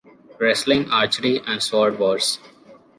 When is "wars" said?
1.99-2.39